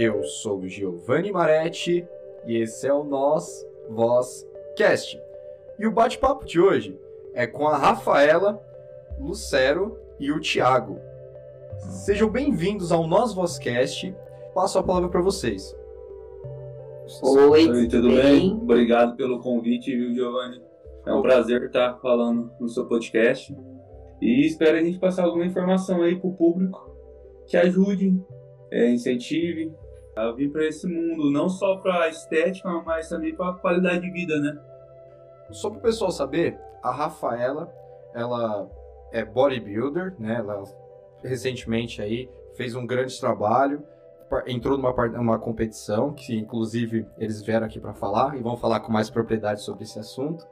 [0.00, 2.06] Eu sou o Giovanni Maretti
[2.46, 4.46] e esse é o Nós Voz
[4.76, 5.20] Cast.
[5.76, 6.96] E o bate-papo de hoje
[7.34, 8.62] é com a Rafaela,
[9.18, 11.00] Lucero e o Thiago.
[11.78, 14.14] Sejam bem-vindos ao Nós Vozcast.
[14.54, 15.76] Passo a palavra para vocês.
[17.20, 18.22] Oi, Oi, tudo bem?
[18.22, 18.52] bem?
[18.52, 20.62] Obrigado pelo convite, viu, Giovanni?
[21.06, 23.52] É um prazer estar falando no seu podcast.
[24.22, 26.88] E espero a gente passar alguma informação aí para o público
[27.48, 28.16] que ajude,
[28.70, 29.74] é, incentive
[30.18, 34.38] a vir para esse mundo, não só para estética, mas também para qualidade de vida,
[34.40, 34.58] né?
[35.50, 37.72] Só para o pessoal saber, a Rafaela,
[38.14, 38.68] ela
[39.12, 40.36] é bodybuilder, né?
[40.36, 40.62] Ela
[41.22, 43.82] recentemente aí fez um grande trabalho,
[44.46, 48.92] entrou numa, numa competição, que inclusive eles vieram aqui para falar e vão falar com
[48.92, 50.44] mais propriedade sobre esse assunto.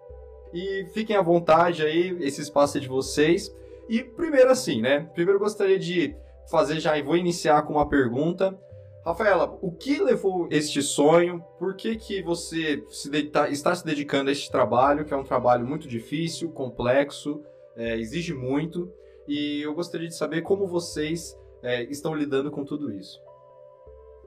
[0.54, 3.54] E fiquem à vontade aí, esse espaço é de vocês.
[3.88, 5.00] E primeiro assim, né?
[5.12, 6.16] Primeiro gostaria de
[6.50, 8.56] fazer já e vou iniciar com uma pergunta.
[9.06, 11.40] Rafaela, o que levou este sonho?
[11.60, 13.08] Por que, que você se
[13.52, 17.40] está se dedicando a este trabalho, que é um trabalho muito difícil, complexo,
[17.76, 18.92] é, exige muito?
[19.28, 23.22] E eu gostaria de saber como vocês é, estão lidando com tudo isso.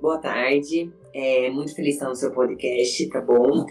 [0.01, 3.65] Boa tarde, é, muito feliz estar no seu podcast, tá bom?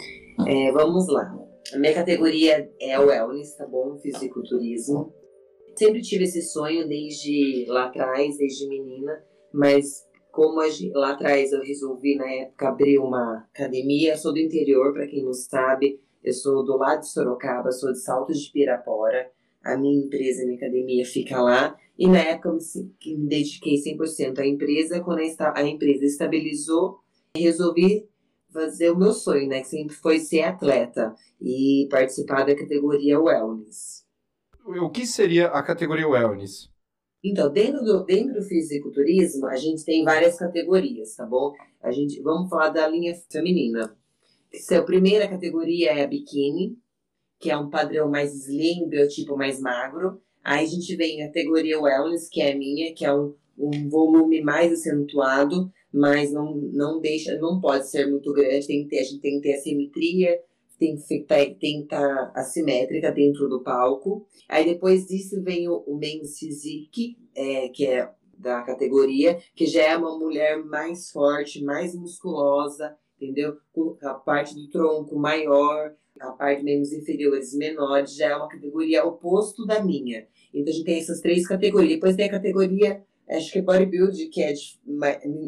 [0.46, 1.34] É, vamos lá.
[1.72, 3.96] A minha categoria é wellness, tá bom?
[3.96, 5.14] Fisiculturismo.
[5.74, 10.60] Sempre tive esse sonho desde lá atrás, desde menina, mas como
[10.94, 15.24] lá atrás eu resolvi na época abrir uma academia, eu sou do interior, para quem
[15.24, 19.30] não sabe, eu sou do lado de Sorocaba, sou de Saltos de Pirapora,
[19.64, 24.38] a minha empresa, a minha academia fica lá, e na época eu me, dediquei 100%
[24.38, 27.00] à empresa, quando a empresa estabilizou,
[27.36, 28.08] resolvi
[28.52, 34.08] fazer o meu sonho, né, que sempre foi ser atleta e participar da categoria Wellness.
[34.68, 36.68] O que seria a categoria wellness?
[37.22, 41.52] Então, dentro do, dentro do fisiculturismo, a gente tem várias categorias, tá bom?
[41.82, 43.96] A gente, vamos falar da linha feminina.
[44.70, 46.78] A primeira categoria é a biquíni,
[47.38, 50.20] que é um padrão mais slim, biotipo mais magro.
[50.42, 53.88] Aí a gente vem a categoria wellness, que é a minha, que é um, um
[53.88, 59.00] volume mais acentuado, mas não, não deixa, não pode ser muito grande, tem que ter,
[59.00, 60.40] a gente tem que ter a simetria,
[60.78, 64.26] tem que estar tá assimétrica dentro do palco.
[64.48, 65.98] Aí depois disso vem o, o
[66.38, 68.08] Physique, é, que é
[68.38, 73.56] da categoria, que já é uma mulher mais forte, mais musculosa, entendeu?
[73.72, 79.04] Com a parte do tronco maior, a parte membros inferiores menores, já é uma categoria
[79.04, 80.26] oposto da minha.
[80.54, 81.94] Então a gente tem essas três categorias.
[81.94, 84.78] Depois tem a categoria, acho que é bodybuilding, que é de,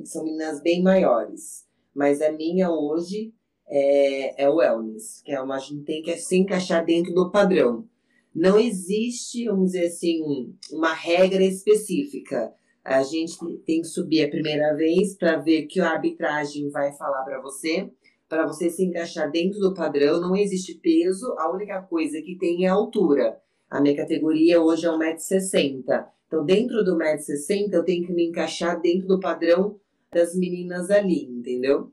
[0.05, 1.67] são meninas bem maiores.
[1.95, 3.33] Mas a minha hoje
[3.71, 7.31] é, é o wellness, que é uma, a gente tem que se encaixar dentro do
[7.31, 7.89] padrão.
[8.35, 12.53] Não existe, vamos dizer assim, uma regra específica.
[12.85, 17.23] A gente tem que subir a primeira vez para ver que a arbitragem vai falar
[17.23, 17.91] para você,
[18.29, 20.21] para você se encaixar dentro do padrão.
[20.21, 23.41] Não existe peso, a única coisa que tem é a altura.
[23.69, 26.07] A minha categoria hoje é 1,60m.
[26.27, 29.79] Então, dentro do 1,60m, eu tenho que me encaixar dentro do padrão
[30.13, 31.93] das meninas ali, entendeu?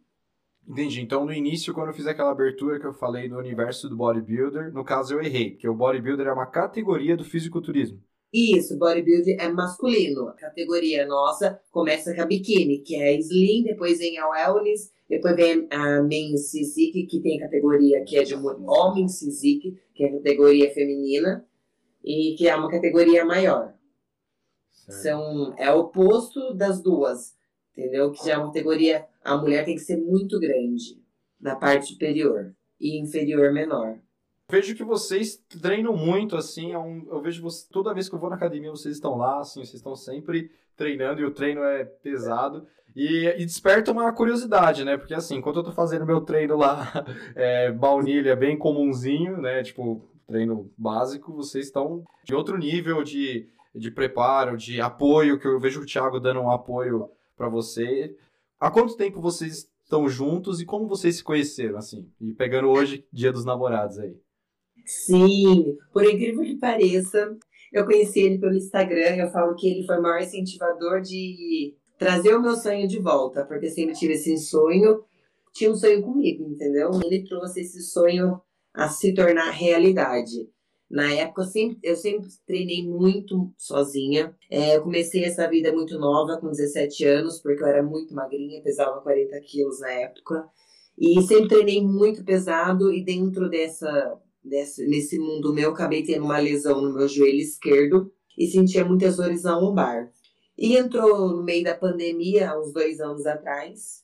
[0.68, 1.02] Entendi.
[1.02, 4.74] Então, no início, quando eu fiz aquela abertura que eu falei do universo do bodybuilder,
[4.74, 8.02] no caso eu errei, porque o bodybuilder é uma categoria do fisiculturismo.
[8.34, 10.28] Isso, bodybuilder é masculino.
[10.28, 15.38] A categoria nossa começa com a biquíni, que é slim, depois vem a wellness, depois
[15.38, 20.10] vem a men's physique, que tem a categoria que é de homem physique, que é
[20.10, 21.48] a categoria feminina,
[22.04, 23.74] e que é uma categoria maior.
[24.70, 27.38] São, é o oposto das duas
[27.78, 28.12] entendeu?
[28.12, 31.02] Que já é uma categoria, a mulher tem que ser muito grande
[31.40, 34.00] na parte superior e inferior menor.
[34.50, 38.20] Vejo que vocês treinam muito, assim, é um, eu vejo você, toda vez que eu
[38.20, 41.84] vou na academia, vocês estão lá, assim, vocês estão sempre treinando e o treino é
[41.84, 42.66] pesado.
[42.96, 44.98] E, e, desperta uma curiosidade, né?
[44.98, 47.06] Porque assim, enquanto eu tô fazendo meu treino lá,
[47.36, 49.62] é, baunilha bem comunzinho, né?
[49.62, 55.60] Tipo, treino básico, vocês estão de outro nível de, de preparo, de apoio, que eu
[55.60, 58.16] vejo o Thiago dando um apoio para você.
[58.60, 62.10] Há quanto tempo vocês estão juntos e como vocês se conheceram, assim?
[62.20, 64.16] E pegando hoje, Dia dos Namorados aí.
[64.86, 67.38] Sim, por incrível que pareça,
[67.72, 69.16] eu conheci ele pelo Instagram.
[69.16, 73.46] Eu falo que ele foi o maior incentivador de trazer o meu sonho de volta,
[73.46, 75.04] porque sempre tive esse sonho,
[75.54, 76.92] tinha um sonho comigo, entendeu?
[77.04, 78.42] Ele trouxe esse sonho
[78.74, 80.50] a se tornar realidade.
[80.90, 84.36] Na época, eu sempre, eu sempre treinei muito sozinha.
[84.50, 88.62] É, eu comecei essa vida muito nova, com 17 anos, porque eu era muito magrinha,
[88.62, 90.48] pesava 40 quilos na época.
[90.98, 96.40] E sempre treinei muito pesado, e dentro dessa, dessa nesse mundo meu, acabei tendo uma
[96.40, 100.12] lesão no meu joelho esquerdo e sentia muitas dores na lombar.
[100.58, 104.04] E entrou no meio da pandemia, há uns dois anos atrás.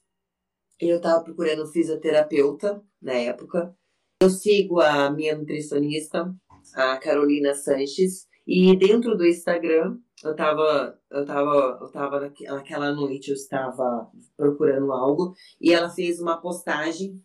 [0.80, 3.76] Eu estava procurando fisioterapeuta na época.
[4.22, 6.34] Eu sigo a minha nutricionista,
[6.76, 13.30] a Carolina Sanches, e dentro do Instagram, eu tava, eu tava, eu tava naquela noite,
[13.30, 17.22] eu estava procurando algo, e ela fez uma postagem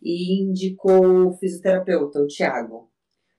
[0.00, 2.90] e indicou o fisioterapeuta, o Thiago.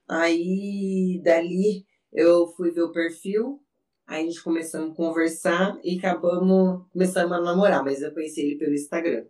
[0.09, 3.61] Aí, dali, eu fui ver o perfil,
[4.05, 8.57] aí a gente começamos a conversar e acabamos, começando a namorar, mas eu conheci ele
[8.57, 9.25] pelo Instagram.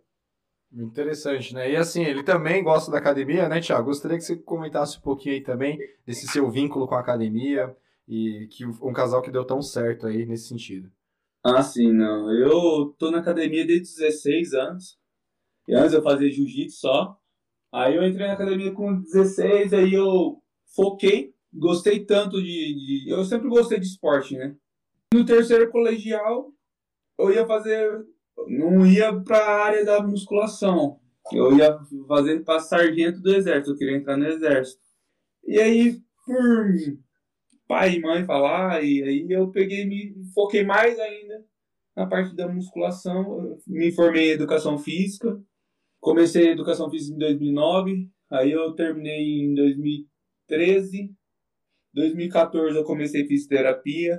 [0.74, 1.70] Interessante, né?
[1.70, 3.84] E assim, ele também gosta da academia, né, Thiago?
[3.84, 7.76] Gostaria que você comentasse um pouquinho aí também desse seu vínculo com a academia
[8.08, 10.90] e que um casal que deu tão certo aí nesse sentido.
[11.44, 12.32] Ah, sim, não.
[12.32, 14.98] Eu tô na academia desde 16 anos.
[15.68, 17.18] E antes eu fazia jiu-jitsu só.
[17.70, 20.42] Aí eu entrei na academia com 16, aí eu
[20.74, 24.54] foquei, gostei tanto de, de Eu sempre gostei de esporte, né?
[25.14, 26.52] No terceiro colegial,
[27.18, 28.06] eu ia fazer
[28.48, 30.98] não ia para a área da musculação.
[31.32, 34.82] Eu ia fazer para sargento do exército, eu queria entrar no exército.
[35.44, 36.74] E aí, por
[37.68, 41.44] pai e mãe falar, e aí eu peguei me foquei mais ainda
[41.96, 43.58] na parte da musculação.
[43.66, 45.40] me formei em educação física.
[46.00, 51.14] Comecei a educação física em 2009, aí eu terminei em 2013.
[51.94, 54.18] 2014 eu comecei fisioterapia,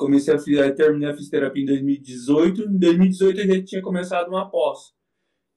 [0.00, 2.62] comecei a terminei a fisioterapia em 2018.
[2.62, 4.94] Em 2018 a gente tinha começado uma pós,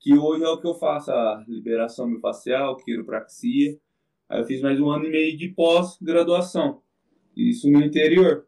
[0.01, 3.79] que hoje é o que eu faço, a liberação miofascial, quiropraxia.
[4.27, 6.81] Aí eu fiz mais um ano e meio de pós-graduação,
[7.37, 8.45] isso no interior.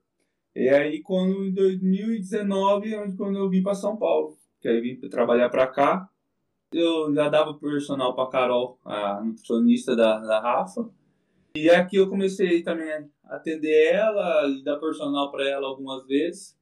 [0.53, 4.99] E aí quando em 2019 é quando eu vim para São Paulo, que aí vim
[5.09, 6.09] trabalhar para cá.
[6.73, 10.89] Eu já dava personal para Carol, a nutricionista da, da Rafa.
[11.55, 16.53] E aqui eu comecei também atender ela e dar personal para ela algumas vezes.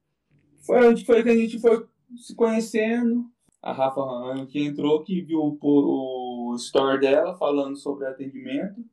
[0.64, 1.84] Foi onde foi que a gente foi
[2.16, 3.24] se conhecendo.
[3.60, 4.00] A Rafa
[4.46, 8.84] que entrou, que viu o, o story dela falando sobre atendimento.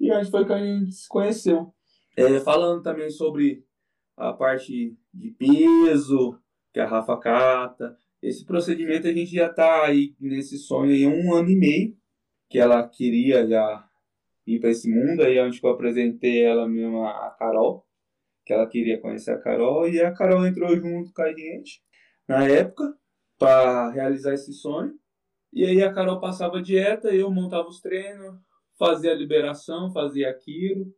[0.00, 1.72] E onde foi que a gente se conheceu.
[2.16, 3.64] É, falando também sobre
[4.16, 6.36] a parte de peso,
[6.72, 7.96] que a Rafa cata.
[8.20, 11.96] Esse procedimento a gente já está aí nesse sonho aí um ano e meio,
[12.50, 13.88] que ela queria já
[14.46, 15.22] ir para esse mundo.
[15.22, 17.86] Aí onde eu apresentei ela mesmo, a Carol,
[18.44, 19.88] que ela queria conhecer a Carol.
[19.88, 21.82] E a Carol entrou junto com a gente
[22.28, 22.94] na época
[23.38, 24.94] para realizar esse sonho.
[25.52, 28.36] E aí a Carol passava dieta, eu montava os treinos,
[28.78, 30.92] fazia a liberação, fazia aquilo.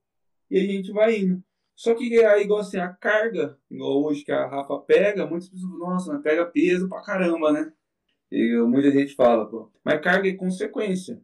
[0.50, 1.42] E a gente vai indo.
[1.74, 5.78] Só que aí, igual assim, a carga, igual hoje que a Rafa pega, muitas pessoas,
[5.78, 7.70] nossa, pega peso pra caramba, né?
[8.30, 9.70] E muita gente fala, pô.
[9.84, 11.22] Mas carga é consequência.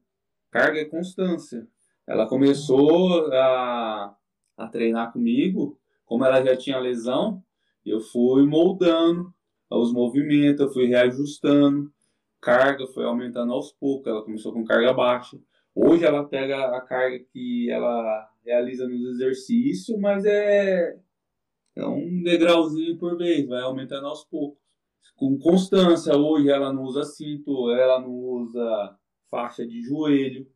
[0.51, 1.67] Carga é constância.
[2.07, 4.17] Ela começou a,
[4.57, 7.43] a treinar comigo, como ela já tinha lesão,
[7.85, 9.33] eu fui moldando
[9.71, 11.91] os movimentos, eu fui reajustando,
[12.41, 15.39] carga foi aumentando aos poucos, ela começou com carga baixa.
[15.75, 20.99] Hoje ela pega a carga que ela realiza nos exercícios, mas é,
[21.77, 24.61] é um degrauzinho por vez, vai aumentando aos poucos.
[25.17, 28.99] Com constância, hoje ela não usa cinto, ela não usa
[29.31, 30.47] faixa de joelho,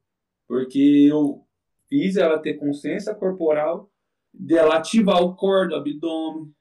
[0.46, 1.44] porque eu
[1.88, 3.90] fiz ela ter consciência corporal,
[4.32, 6.52] dela ativar o core do abdômen,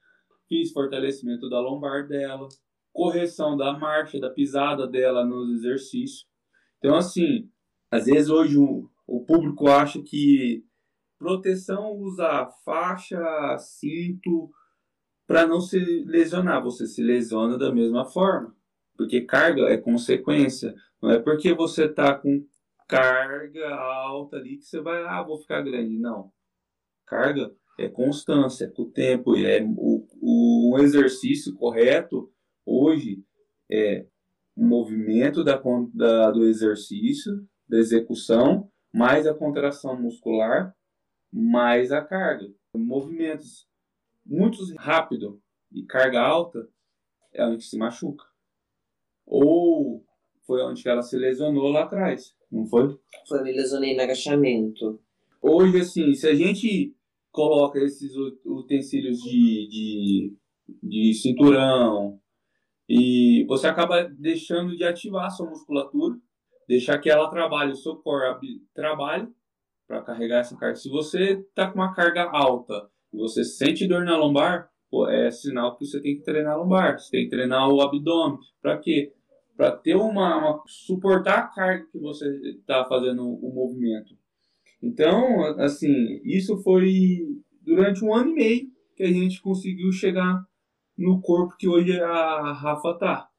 [0.48, 2.48] fiz fortalecimento da lombar dela,
[2.94, 6.25] correção da marcha, da pisada dela nos exercícios.
[6.77, 7.50] Então, assim,
[7.92, 10.63] às vezes hoje o, o público acha que
[11.18, 14.50] proteção usa faixa, cinto,
[15.27, 16.63] para não se lesionar.
[16.63, 18.56] Você se lesiona da mesma forma.
[18.96, 20.74] Porque carga é consequência.
[21.01, 22.46] Não é porque você está com
[22.88, 25.98] carga alta ali que você vai, ah, vou ficar grande.
[25.98, 26.32] Não.
[27.06, 29.36] Carga é constância, com o tempo.
[29.36, 32.32] É, o, o, exercício correto
[32.65, 33.24] hoje
[33.70, 34.06] é
[34.56, 35.62] o movimento da,
[35.94, 40.74] da, do exercício, da execução, mais a contração muscular,
[41.32, 42.48] mais a carga.
[42.74, 43.68] Movimentos
[44.25, 46.68] muito rápido e carga alta
[47.34, 48.25] é onde se machuca.
[49.25, 50.06] Ou
[50.46, 52.36] foi onde ela se lesionou lá atrás.
[52.55, 52.97] Não foi?
[53.27, 54.97] Foi, lesionei no agachamento.
[55.41, 56.95] Hoje, assim, se a gente
[57.29, 58.13] coloca esses
[58.45, 60.33] utensílios de, de,
[60.81, 62.17] de cinturão
[62.88, 66.15] e você acaba deixando de ativar a sua musculatura,
[66.65, 69.27] deixar que ela trabalhe, o seu core trabalhe
[69.85, 70.77] para carregar essa carga.
[70.77, 74.69] Se você está com uma carga alta e você sente dor na lombar,
[75.09, 78.39] é sinal que você tem que treinar a lombar, você tem que treinar o abdômen.
[78.62, 79.12] Para quê?
[79.55, 82.27] Para ter uma, uma, suportar a carga que você
[82.59, 84.15] está fazendo o movimento.
[84.81, 87.19] Então, assim, isso foi
[87.62, 90.45] durante um ano e meio que a gente conseguiu chegar
[90.97, 93.29] no corpo que hoje a Rafa tá.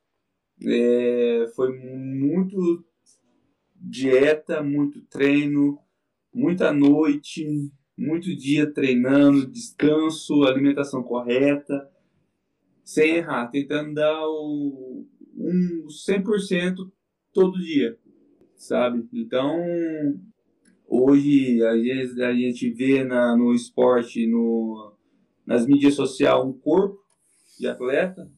[0.65, 2.85] É, foi muito
[3.75, 5.79] dieta, muito treino,
[6.35, 11.91] muita noite, muito dia treinando, descanso, alimentação correta,
[12.85, 15.07] sem errar, tentando dar o,
[15.37, 16.77] um 100%
[17.33, 17.99] todo dia,
[18.55, 19.07] sabe?
[19.13, 19.59] Então,
[20.87, 24.95] hoje, às vezes, a gente vê na, no esporte, no,
[25.47, 26.99] nas mídias sociais, um corpo
[27.59, 28.31] de atleta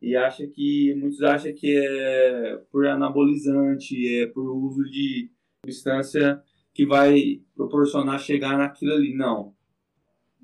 [0.00, 5.30] e acha que, muitos acham que é por anabolizante, é por uso de
[5.64, 6.42] substância
[6.74, 9.14] que vai proporcionar chegar naquilo ali.
[9.14, 9.54] Não.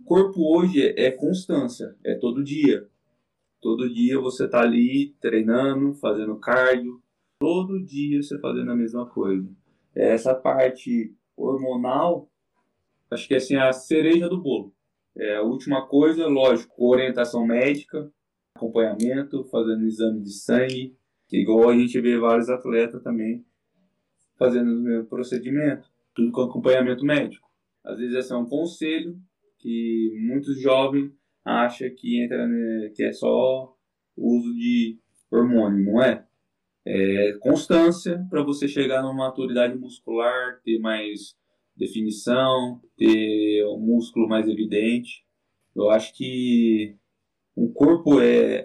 [0.01, 2.89] O corpo hoje é constância, é todo dia.
[3.61, 7.03] Todo dia você está ali treinando, fazendo cardio,
[7.39, 9.49] todo dia você fazendo a mesma coisa.
[9.95, 12.31] Essa parte hormonal,
[13.11, 14.73] acho que é assim, a cereja do bolo.
[15.17, 18.13] É a última coisa, lógico, orientação médica,
[18.55, 20.97] acompanhamento, fazendo exame de sangue,
[21.33, 23.45] igual a gente vê vários atletas também
[24.39, 27.49] fazendo o mesmo procedimento, tudo com acompanhamento médico.
[27.85, 29.19] Às vezes esse é um conselho
[29.59, 31.13] que muitos jovens
[31.49, 32.47] acham que entra
[32.95, 33.75] que é só
[34.17, 34.99] uso de
[35.31, 36.27] hormônio, não é?
[36.87, 41.37] É constância para você chegar numa maturidade muscular, ter mais
[41.77, 45.25] definição, ter um músculo mais evidente.
[45.75, 46.97] Eu acho que
[47.55, 48.65] o corpo é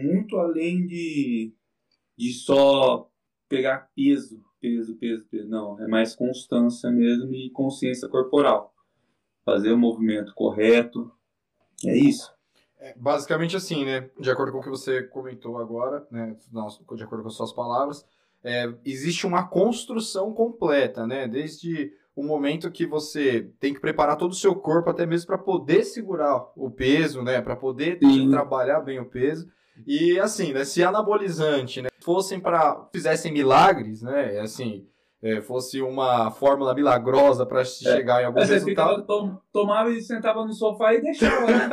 [0.00, 1.52] muito além de,
[2.16, 3.10] de só
[3.48, 5.48] pegar peso, peso, peso, peso.
[5.48, 8.74] Não, é mais constância mesmo e consciência corporal.
[9.44, 11.10] Fazer o movimento correto.
[11.84, 12.32] É isso.
[12.80, 14.08] É, basicamente assim, né?
[14.18, 16.36] De acordo com o que você comentou agora, né?
[16.92, 18.04] De acordo com as suas palavras,
[18.42, 21.26] é, existe uma construção completa, né?
[21.26, 25.38] Desde o momento que você tem que preparar todo o seu corpo até mesmo para
[25.38, 29.48] poder segurar o peso, né, para poder trabalhar bem o peso.
[29.86, 34.84] E assim, né, se anabolizante, né, fossem para fizessem milagres, né, assim,
[35.22, 37.64] é, fosse uma fórmula milagrosa para é.
[37.64, 39.04] chegar em algum Mas resultado.
[39.04, 41.68] Tom, tomava e sentava no sofá e deixava, né?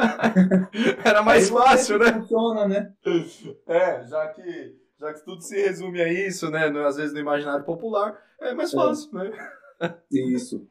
[1.05, 2.13] Era mais Aí fácil, né?
[2.13, 2.91] Funciona, né?
[3.67, 7.19] É, já que já que tudo se resume a isso, né, no, às vezes no
[7.19, 8.75] imaginário popular, é mais é.
[8.75, 9.29] fácil, é.
[9.29, 9.97] né?
[10.11, 10.65] Isso.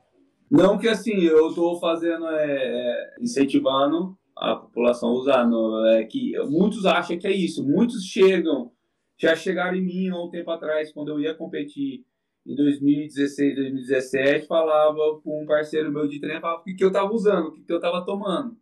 [0.50, 5.48] Não que assim, eu estou fazendo, é, é, incentivando a população a usar.
[5.94, 7.62] É, que muitos acham que é isso.
[7.62, 8.72] Muitos chegam,
[9.18, 12.04] já chegaram em mim há um tempo atrás, quando eu ia competir
[12.46, 16.88] em 2016, 2017, falava com um parceiro meu de treino, falava o que, que eu
[16.88, 18.56] estava usando, o que, que eu estava tomando.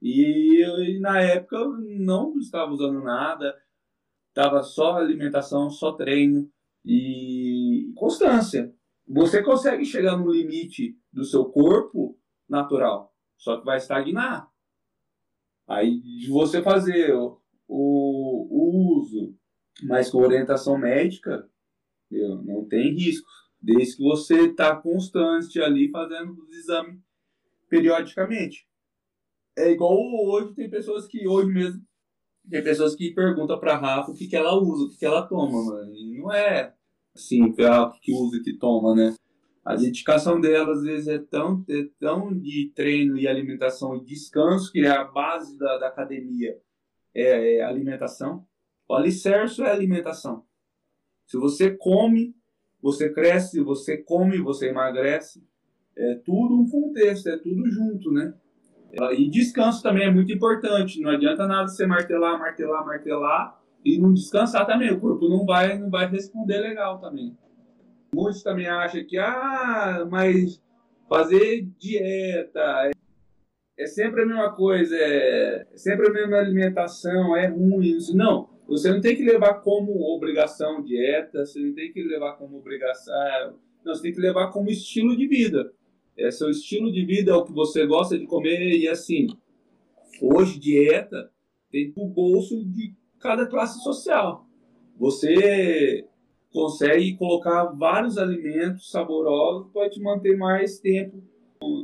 [0.00, 1.58] E, eu, na época
[1.98, 3.54] não estava usando nada,
[4.28, 6.50] estava só alimentação, só treino
[6.84, 8.74] e constância.
[9.06, 14.50] Você consegue chegar no limite do seu corpo natural, só que vai estagnar.
[15.68, 19.36] Aí, de você fazer o, o, o uso,
[19.82, 21.48] mas com orientação médica,
[22.10, 23.26] meu, não tem risco.
[23.60, 27.00] Desde que você está constante ali fazendo os exames
[27.68, 28.66] periodicamente.
[29.56, 31.82] É igual hoje, tem pessoas que, hoje mesmo,
[32.48, 35.26] tem pessoas que perguntam para Rafa o que, que ela usa, o que, que ela
[35.26, 35.94] toma, mano.
[35.94, 36.76] E não é
[37.16, 39.14] Sim, é que usa e que toma, né?
[39.64, 44.70] A dedicação dela, às vezes, é tão, é tão de treino e alimentação e descanso,
[44.70, 46.56] que é a base da, da academia,
[47.14, 48.46] é, é alimentação.
[48.88, 50.44] O alicerce é alimentação.
[51.26, 52.34] Se você come,
[52.80, 55.42] você cresce, você come, você emagrece.
[55.96, 58.34] É tudo um contexto, é tudo junto, né?
[59.12, 61.00] E descanso também é muito importante.
[61.00, 64.92] Não adianta nada você martelar, martelar, martelar e não descansar também.
[64.92, 67.36] O corpo não vai, não vai responder legal também.
[68.14, 70.62] Muitos também acham que, ah, mas
[71.08, 72.90] fazer dieta é,
[73.78, 77.98] é sempre a mesma coisa, é, é sempre a mesma alimentação, é ruim.
[78.14, 82.58] Não, você não tem que levar como obrigação dieta, você não tem que levar como
[82.58, 83.54] obrigação.
[83.84, 85.72] Não, você tem que levar como estilo de vida.
[86.18, 89.28] É seu estilo de vida, é o que você gosta de comer e assim.
[90.20, 91.30] Hoje, dieta
[91.70, 94.46] tem o bolso de cada classe social.
[94.98, 96.06] Você
[96.50, 101.22] consegue colocar vários alimentos saborosos para te manter mais tempo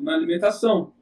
[0.03, 0.93] na alimentação.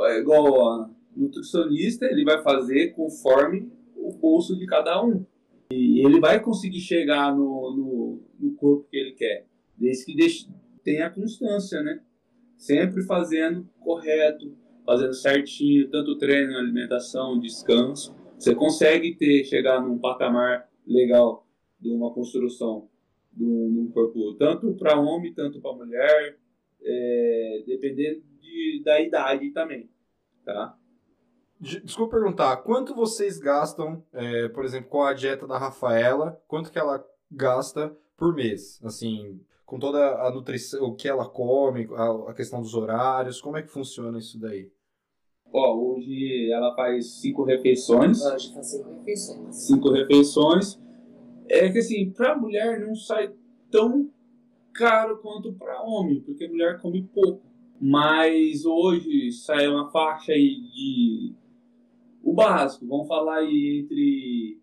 [0.00, 3.70] É igual a nutricionista, ele vai fazer conforme
[4.08, 5.24] o bolso de cada um.
[5.70, 9.46] E ele vai conseguir chegar no, no, no corpo que ele quer,
[9.76, 10.48] desde que deixe,
[10.82, 12.00] tenha constância, né?
[12.56, 20.68] Sempre fazendo correto, fazendo certinho, tanto treino, alimentação, descanso você consegue ter, chegar num patamar
[20.86, 21.46] legal
[21.80, 22.88] de uma construção
[23.32, 26.38] de um, corpo, tanto para homem, tanto para mulher,
[26.82, 29.88] é, dependendo de, da idade também,
[30.44, 30.78] tá?
[31.64, 36.38] Desculpa perguntar, quanto vocês gastam, é, por exemplo, com a dieta da Rafaela?
[36.46, 38.78] Quanto que ela gasta por mês?
[38.84, 43.56] Assim, com toda a nutrição, o que ela come, a, a questão dos horários, como
[43.56, 44.70] é que funciona isso daí?
[45.50, 48.22] Ó, hoje ela faz cinco refeições.
[48.22, 49.56] Hoje faz cinco refeições.
[49.56, 50.80] Cinco refeições.
[51.48, 53.32] É que assim, pra mulher não sai
[53.70, 54.10] tão
[54.74, 57.40] caro quanto para homem, porque mulher come pouco.
[57.80, 61.34] Mas hoje sai uma faixa aí de.
[62.24, 64.58] O básico, vamos falar aí entre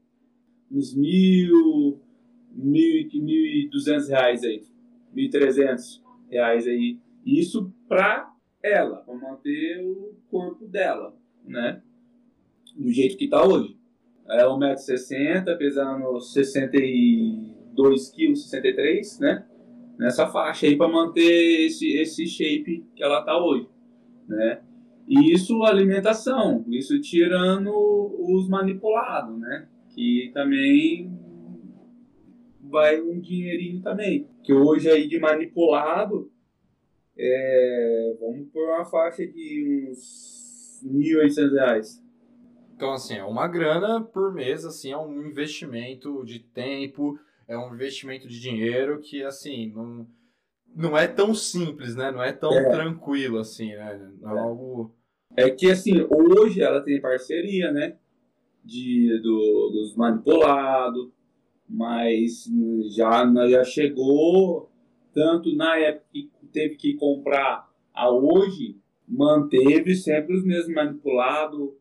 [0.72, 2.00] uns mil,
[2.52, 4.64] mil e duzentos reais aí,
[5.14, 6.98] mil trezentos reais aí.
[7.26, 11.16] Isso pra ela, para manter o corpo dela,
[11.46, 11.82] né?
[12.76, 13.78] Do jeito que tá hoje.
[14.28, 19.46] É 1,60m, pesando 62 kg, 63, né?
[20.02, 23.70] nessa faixa aí para manter esse, esse shape que ela tá hoje,
[24.28, 24.60] né?
[25.08, 27.72] E isso alimentação, isso tirando
[28.20, 29.68] os manipulados, né?
[29.94, 31.12] Que também
[32.62, 34.28] vai um dinheirinho também.
[34.44, 36.32] Que hoje aí de manipulado,
[37.18, 42.02] é, vamos por uma faixa de uns R$ 1.800.
[42.76, 47.74] Então, assim, é uma grana por mês, assim, é um investimento de tempo, é um
[47.74, 50.08] investimento de dinheiro que, assim, não,
[50.76, 52.12] não é tão simples, né?
[52.12, 52.70] Não é tão é.
[52.70, 54.12] tranquilo, assim, né?
[54.20, 54.44] Não é, é.
[54.44, 54.96] algo...
[55.36, 57.98] É que, assim, hoje ela tem parceria, né?
[58.64, 61.10] De, do, dos manipulados,
[61.68, 62.46] mas
[62.96, 64.70] já, já chegou,
[65.14, 71.72] tanto na época que teve que comprar a hoje, manteve sempre os mesmos manipulados,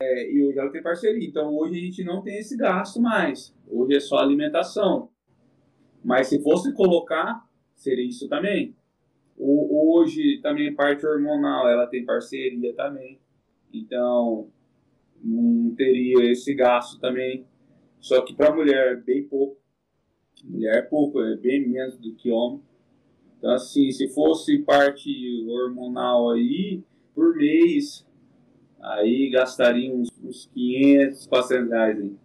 [0.00, 1.26] é, e hoje ela tem parceria.
[1.26, 3.54] Então hoje a gente não tem esse gasto mais.
[3.68, 5.10] Hoje é só alimentação.
[6.04, 7.46] Mas se fosse colocar,
[7.82, 8.74] seria isso também.
[9.36, 13.18] O, hoje também parte hormonal, ela tem parceria também.
[13.72, 14.48] Então
[15.22, 17.46] não teria esse gasto também.
[18.00, 19.60] Só que para mulher é bem pouco.
[20.44, 22.62] Mulher é pouco, é bem menos do que homem.
[23.38, 25.10] Então assim, se fosse parte
[25.48, 26.82] hormonal aí,
[27.14, 28.06] por mês
[28.80, 32.16] aí gastaria uns, uns 500, 400 reais aí.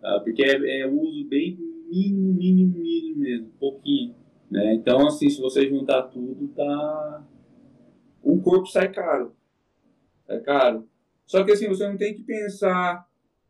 [0.00, 0.20] Tá?
[0.20, 1.56] Porque é, é uso bem
[1.90, 4.14] mínimo, mínimo, mínimo mesmo, pouquinho.
[4.52, 4.74] Né?
[4.74, 7.24] Então, assim, se você juntar tudo, tá.
[8.22, 9.34] O corpo sai caro.
[10.26, 10.86] Sai caro.
[11.24, 13.08] Só que assim, você não tem que pensar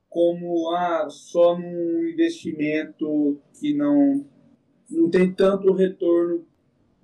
[0.08, 4.24] como ah, só num investimento que não,
[4.88, 6.46] não tem tanto retorno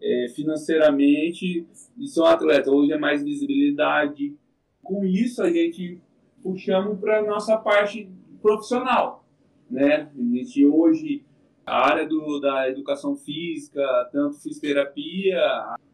[0.01, 1.67] é, financeiramente.
[1.99, 2.69] E são atletas.
[2.69, 4.33] Hoje é mais visibilidade,
[4.81, 6.01] com isso a gente
[6.41, 8.09] puxamos para nossa parte
[8.41, 9.27] profissional,
[9.69, 10.09] né?
[10.17, 11.25] A gente hoje
[11.69, 15.41] a área do, da educação física, tanto fisioterapia,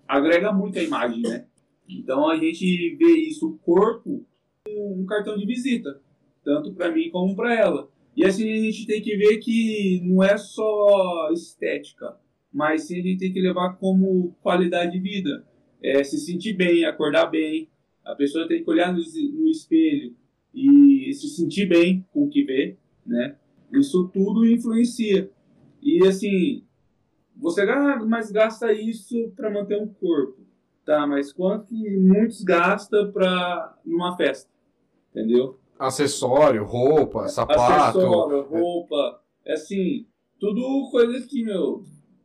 [0.06, 1.46] agrega muito a imagem, né?
[1.88, 4.24] Então a gente vê isso, o corpo,
[4.68, 6.00] um cartão de visita,
[6.44, 7.88] tanto para mim como para ela.
[8.16, 12.16] E assim a gente tem que ver que não é só estética,
[12.52, 15.44] mas sim a gente tem que levar como qualidade de vida.
[15.82, 17.68] É, se sentir bem, acordar bem,
[18.04, 20.14] a pessoa tem que olhar no, no espelho
[20.54, 23.36] e se sentir bem com o que vê, né?
[23.72, 25.28] Isso tudo influencia.
[25.84, 26.64] E assim,
[27.36, 30.40] você ah, mas gasta isso para manter um corpo,
[30.82, 31.06] tá?
[31.06, 34.50] Mas quanto que muitos gasta para numa festa,
[35.10, 35.60] entendeu?
[35.78, 37.98] Acessório, roupa, sapato.
[37.98, 40.06] Acessório, roupa, é assim,
[40.40, 41.84] tudo coisa que meu,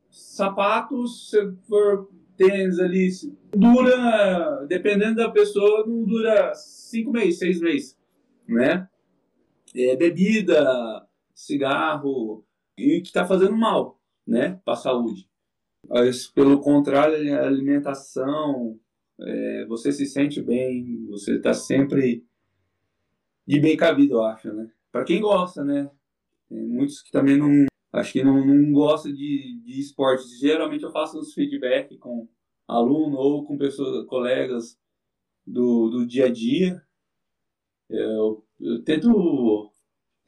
[0.10, 3.10] sapatos, se for tênis ali,
[3.54, 7.98] dura, dependendo da pessoa, não dura cinco meses, seis meses,
[8.48, 8.88] né?
[9.76, 12.46] É, bebida, cigarro,
[12.80, 15.30] e que está fazendo mal, né, para a saúde.
[15.88, 18.80] Mas, pelo contrário, a alimentação,
[19.20, 22.26] é, você se sente bem, você está sempre
[23.48, 24.70] de bem cabido, eu acho, né?
[24.92, 25.90] Para quem gosta, né?
[26.50, 30.38] Tem muitos que também não Acho que não, não gosta de, de esportes.
[30.40, 32.28] Geralmente eu faço uns feedback com
[32.68, 34.78] aluno ou com pessoas, colegas
[35.46, 36.82] do, do dia a dia.
[37.90, 39.69] Eu, eu tento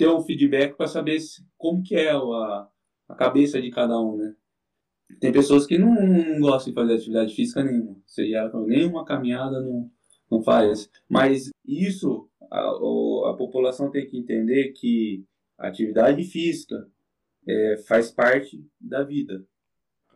[0.01, 2.67] ter um feedback para saber se, como que é a,
[3.07, 4.33] a cabeça de cada um, né?
[5.19, 8.01] Tem pessoas que não, não gostam de fazer atividade física nenhuma.
[8.07, 9.91] Seja nenhuma caminhada não,
[10.31, 10.89] não faz.
[11.07, 12.61] Mas isso a,
[13.29, 15.23] a população tem que entender que
[15.59, 16.87] a atividade física
[17.47, 19.45] é, faz parte da vida.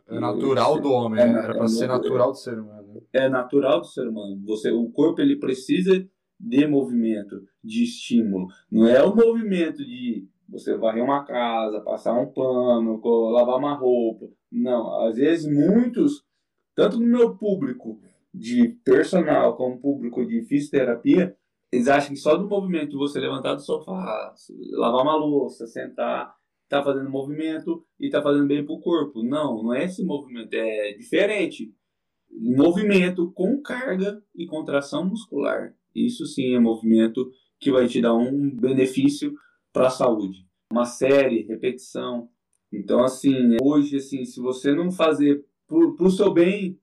[0.07, 1.43] É natural do homem, é, né?
[1.43, 3.03] Era para é, ser natural do ser humano.
[3.13, 4.41] É natural do ser humano.
[4.47, 8.47] Você, o corpo ele precisa de movimento, de estímulo.
[8.71, 14.27] Não é o movimento de você varrer uma casa, passar um pano, lavar uma roupa.
[14.51, 16.23] Não, às vezes muitos,
[16.75, 17.99] tanto no meu público
[18.33, 21.35] de personal como público de fisioterapia,
[21.71, 24.33] Eles acham que só do movimento você levantar do sofá,
[24.71, 26.33] lavar uma louça, sentar,
[26.69, 29.23] tá fazendo movimento e tá fazendo bem pro corpo.
[29.23, 31.73] Não, não é esse movimento, é diferente.
[32.31, 35.73] Movimento com carga e contração muscular.
[35.95, 39.33] Isso sim é movimento que vai te dar um benefício
[39.71, 40.45] para a saúde.
[40.71, 42.29] Uma série, repetição.
[42.71, 46.77] Então, assim, hoje, assim, se você não fazer para o seu bem,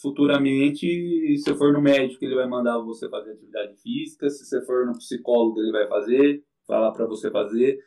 [0.00, 4.28] futuramente, se você for no médico, ele vai mandar você fazer atividade física.
[4.28, 7.78] Se você for no psicólogo, ele vai fazer, falar para você fazer.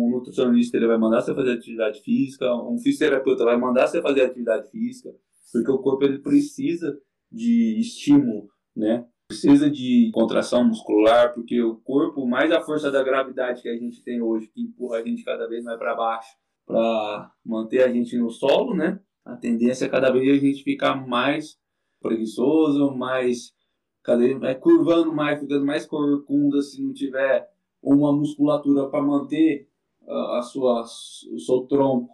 [0.00, 2.54] Um nutricionista, ele vai mandar você fazer atividade física.
[2.54, 5.10] Um fisioterapeuta vai mandar você fazer atividade física.
[5.52, 6.98] Porque o corpo, ele precisa
[7.30, 9.06] de estímulo, né?
[9.32, 14.02] Precisa de contração muscular, porque o corpo, mais a força da gravidade que a gente
[14.02, 18.14] tem hoje, que empurra a gente cada vez mais para baixo, para manter a gente
[18.18, 19.00] no solo, né?
[19.24, 21.58] A tendência é cada vez a gente ficar mais
[22.00, 23.54] preguiçoso, mais
[24.02, 27.48] cada vez mais curvando mais, ficando mais corcunda se não tiver
[27.82, 29.66] uma musculatura para manter
[30.02, 32.12] uh, a sua, o seu tronco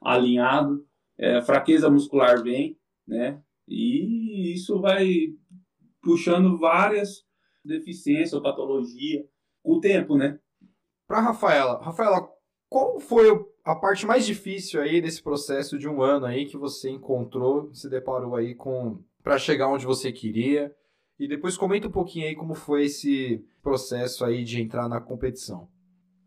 [0.00, 0.86] alinhado,
[1.18, 3.42] é, fraqueza muscular vem, né?
[3.66, 5.34] E isso vai
[6.02, 7.24] puxando várias
[7.64, 9.24] deficiências ou patologia
[9.62, 10.38] com o tempo, né?
[11.06, 12.28] Para Rafaela, Rafaela,
[12.68, 13.28] qual foi
[13.64, 17.88] a parte mais difícil aí desse processo de um ano aí que você encontrou, se
[17.88, 20.74] deparou aí com para chegar onde você queria?
[21.18, 25.68] E depois comenta um pouquinho aí como foi esse processo aí de entrar na competição.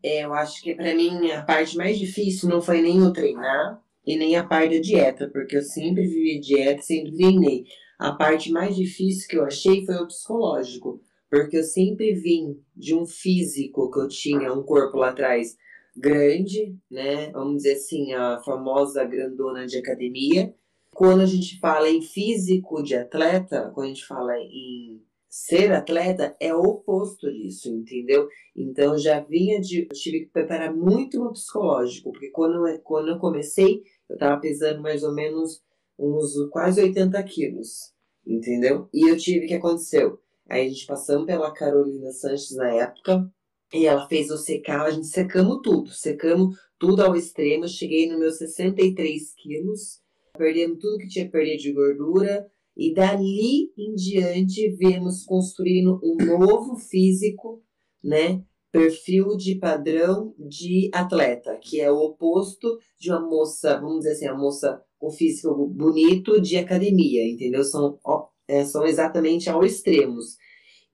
[0.02, 3.82] É, eu acho que para mim a parte mais difícil não foi nem o treinar
[4.06, 7.64] e nem a parte da dieta, porque eu sempre vivi dieta, sempre treinei.
[7.98, 12.94] A parte mais difícil que eu achei foi o psicológico, porque eu sempre vim de
[12.94, 15.56] um físico que eu tinha, um corpo lá atrás
[15.96, 17.30] grande, né?
[17.32, 20.54] Vamos dizer assim, a famosa grandona de academia.
[20.90, 26.36] Quando a gente fala em físico de atleta, quando a gente fala em ser atleta,
[26.40, 28.28] é o oposto disso, entendeu?
[28.54, 29.82] Então já vinha de.
[29.82, 34.80] Eu tive que preparar muito no psicológico, porque quando, quando eu comecei, eu tava pesando
[34.80, 35.62] mais ou menos
[35.98, 37.92] uns quase 80 quilos,
[38.26, 38.88] entendeu?
[38.92, 40.18] E eu tive, que aconteceu?
[40.48, 43.30] Aí a gente passamos pela Carolina Sanches na época,
[43.72, 47.64] e ela fez o secar, a gente secamos tudo, secamos tudo ao extremo.
[47.64, 50.00] Eu cheguei nos meus 63 quilos,
[50.36, 56.76] perdemos tudo que tinha perder de gordura, e dali em diante viemos construindo um novo
[56.76, 57.62] físico,
[58.04, 58.44] né?
[58.76, 64.26] Perfil de padrão de atleta, que é o oposto de uma moça, vamos dizer assim,
[64.26, 67.64] a moça com físico bonito de academia, entendeu?
[67.64, 67.98] São,
[68.46, 70.36] é, são exatamente ao extremos.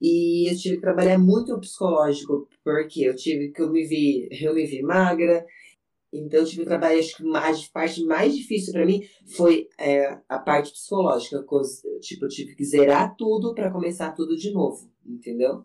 [0.01, 4.29] E eu tive que trabalhar muito o psicológico, porque eu tive que eu me vi,
[4.41, 5.45] eu me vi magra,
[6.13, 10.19] então eu tive que trabalhar, acho que a parte mais difícil para mim foi é,
[10.29, 11.45] a parte psicológica,
[12.01, 15.65] tipo, eu tive que zerar tudo para começar tudo de novo, entendeu?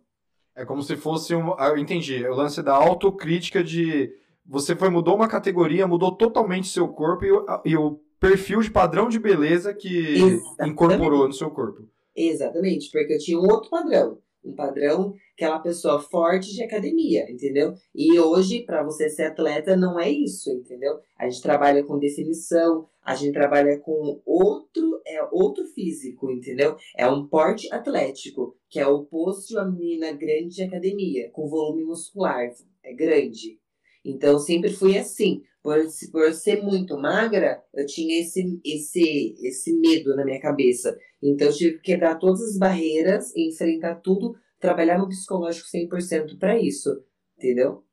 [0.58, 4.12] É como se fosse um, ah, eu entendi, o lance da autocrítica de
[4.44, 9.08] você foi mudou uma categoria, mudou totalmente seu corpo e, e o perfil de padrão
[9.08, 10.72] de beleza que Exatamente.
[10.72, 11.88] incorporou no seu corpo.
[12.16, 17.74] Exatamente, porque eu tinha um outro padrão um padrão, aquela pessoa forte de academia, entendeu?
[17.94, 21.00] E hoje, para você ser atleta, não é isso, entendeu?
[21.18, 26.76] A gente trabalha com definição, a gente trabalha com outro, é outro físico, entendeu?
[26.96, 31.84] É um porte atlético, que é oposto de uma menina grande de academia, com volume
[31.84, 32.50] muscular,
[32.84, 33.60] é grande.
[34.08, 35.44] Então, sempre fui assim.
[35.62, 35.76] Por,
[36.14, 40.98] por ser muito magra, eu tinha esse, esse, esse medo na minha cabeça.
[41.22, 46.58] Então, eu tive que quebrar todas as barreiras, enfrentar tudo, trabalhar no psicológico 100% para
[46.58, 47.04] isso,
[47.38, 47.84] entendeu?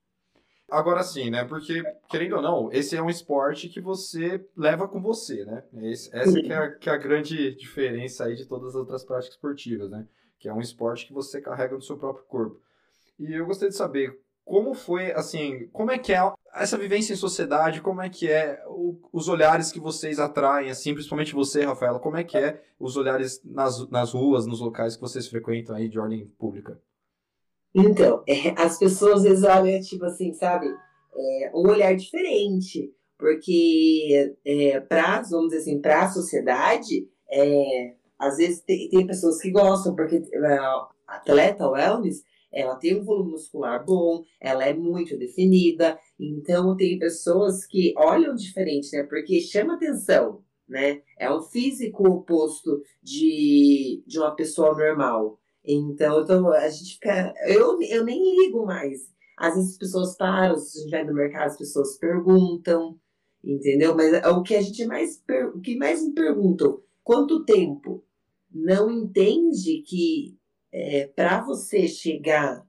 [0.70, 1.44] Agora sim, né?
[1.44, 5.64] Porque, querendo ou não, esse é um esporte que você leva com você, né?
[5.82, 9.02] Esse, essa que é, a, que é a grande diferença aí de todas as outras
[9.04, 10.06] práticas esportivas, né?
[10.38, 12.60] Que é um esporte que você carrega no seu próprio corpo.
[13.18, 16.20] E eu gostaria de saber como foi, assim, como é que é
[16.54, 20.92] essa vivência em sociedade, como é que é o, os olhares que vocês atraem, assim,
[20.92, 25.02] principalmente você, Rafaela, como é que é os olhares nas, nas ruas, nos locais que
[25.02, 26.80] vocês frequentam aí de ordem pública?
[27.74, 34.36] Então, é, as pessoas às vezes olham, tipo assim, sabe, é, um olhar diferente, porque
[34.44, 39.50] é, para, vamos dizer assim, para a sociedade, é, às vezes tem, tem pessoas que
[39.50, 40.58] gostam, porque é,
[41.06, 42.22] atleta wellness
[42.54, 45.98] ela tem um volume muscular bom, ela é muito definida.
[46.18, 49.02] Então, tem pessoas que olham diferente, né?
[49.02, 51.02] Porque chama atenção, né?
[51.18, 55.38] É um físico oposto de, de uma pessoa normal.
[55.64, 57.34] Então, então, a gente fica.
[57.46, 59.12] Eu, eu nem ligo mais.
[59.36, 62.96] Às vezes as pessoas param, se a gente vai no mercado, as pessoas perguntam,
[63.42, 63.96] entendeu?
[63.96, 65.22] Mas o que a gente mais.
[65.54, 68.04] O que mais me perguntam, quanto tempo?
[68.52, 70.38] Não entende que
[70.76, 72.66] é, para você chegar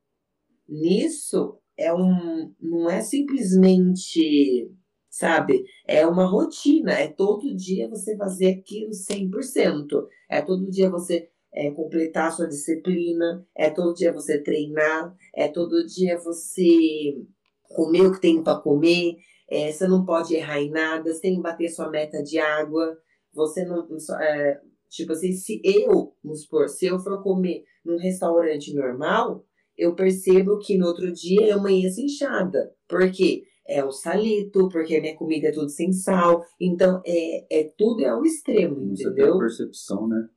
[0.69, 4.71] nisso, é um, não é simplesmente,
[5.09, 5.63] sabe?
[5.87, 6.93] É uma rotina.
[6.93, 10.07] É todo dia você fazer aquilo 100%.
[10.29, 13.43] É todo dia você é, completar sua disciplina.
[13.55, 15.15] É todo dia você treinar.
[15.33, 17.17] É todo dia você
[17.63, 19.15] comer o que tem para comer.
[19.49, 21.11] É, você não pode errar em nada.
[21.11, 22.95] Você tem que bater sua meta de água.
[23.33, 23.87] Você não.
[24.21, 24.61] É,
[24.95, 29.45] tipo assim, se eu, vamos supor, se eu for comer num restaurante normal,
[29.77, 32.73] eu percebo que no outro dia eu amanheço inchada.
[32.87, 33.43] Por quê?
[33.67, 36.45] É o salito, porque a minha comida é tudo sem sal.
[36.59, 39.35] Então, é, é tudo é ao extremo, Isso entendeu?
[39.35, 40.29] É percepção, né?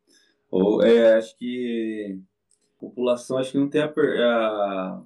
[0.50, 2.18] Ou, é, acho que
[2.76, 5.04] a população acho que não tem a, a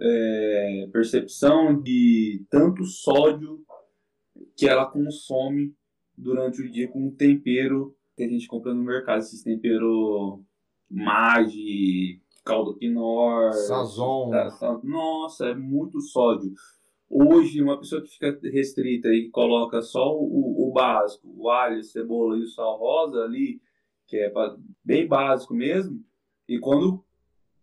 [0.00, 3.64] é, percepção de tanto sódio
[4.56, 5.74] que ela consome
[6.16, 10.40] durante o dia com tempero que a gente compra no mercado, esses temperos
[10.90, 14.30] Magi, caldo quinor, sazon.
[14.30, 16.52] Tá, nossa, é muito sódio.
[17.08, 22.36] Hoje, uma pessoa que fica restrita e coloca só o, o básico, o alho, cebola
[22.36, 23.60] e o sal rosa ali,
[24.06, 24.32] que é
[24.84, 26.02] bem básico mesmo,
[26.48, 27.04] e quando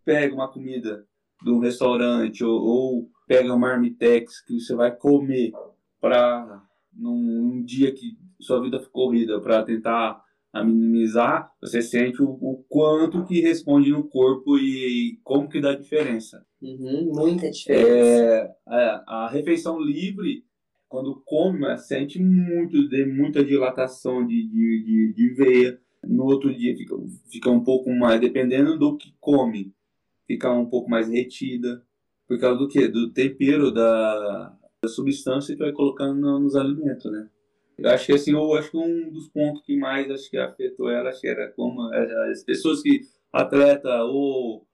[0.03, 1.05] pega uma comida
[1.43, 5.51] de um restaurante ou, ou pega uma marmitex que você vai comer
[5.99, 12.21] para num, num dia que sua vida ficou corrida para tentar a minimizar, você sente
[12.21, 16.45] o, o, quanto que responde no corpo e como que dá diferença.
[16.61, 17.87] Uhum, muita diferença.
[17.89, 20.43] É, a, a, refeição livre,
[20.89, 25.79] quando come, sente muito, de, muita dilatação de, de, de, de veia.
[26.03, 26.95] No outro dia fica,
[27.29, 29.73] fica um pouco mais, dependendo do que come,
[30.27, 31.81] fica um pouco mais retida.
[32.27, 32.87] Por causa do que?
[32.87, 37.29] Do tempero, da, da substância que vai colocando nos alimentos, né?
[37.83, 41.09] Eu que assim, eu acho que um dos pontos que mais acho que afetou ela,
[41.09, 41.81] acho que era como
[42.31, 44.67] as pessoas que atleta ou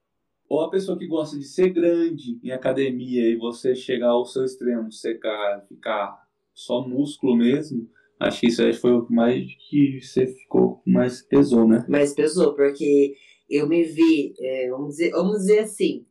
[0.50, 4.46] ou a pessoa que gosta de ser grande em academia e você chegar ao seu
[4.46, 6.17] extremo, secar, ficar
[6.54, 7.88] só músculo mesmo,
[8.20, 11.86] acho que isso aí foi o que mais que você ficou mais pesou, né?
[11.89, 13.13] Mais pesou, porque
[13.50, 16.06] eu me vi, é, vamos, dizer, vamos dizer assim,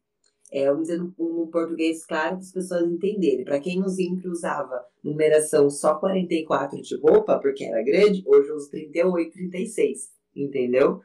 [0.57, 3.45] é, vamos dizer no, no português claro para as pessoas entenderem.
[3.45, 8.57] Para quem no Zimpro usava numeração só 44 de roupa, porque era grande, hoje eu
[8.57, 11.03] uso 38, 36, entendeu?